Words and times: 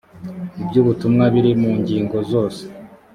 iby 0.61 0.75
ubutumwa 0.81 1.23
biri 1.33 1.51
mu 1.61 1.71
ngingo 1.79 2.17
zose 2.31 2.63